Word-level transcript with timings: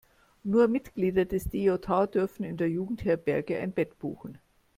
Nur 0.41 0.67
Mitglieder 0.67 1.25
des 1.25 1.43
DJH 1.43 2.07
dürfen 2.11 2.43
in 2.43 2.57
der 2.57 2.67
Jugendherberge 2.71 3.59
ein 3.59 3.71
Bett 3.71 3.99
buchen. 3.99 4.39